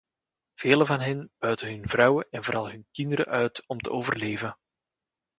Velen 0.53 0.85
van 0.85 0.99
hen 0.99 1.31
buiten 1.37 1.67
hun 1.67 1.87
vrouwen 1.89 2.27
en 2.29 2.43
vooral 2.43 2.69
hun 2.71 2.87
kinderen 2.91 3.25
uit 3.25 3.63
om 3.67 3.79
te 3.79 3.91
overleven. 3.91 4.57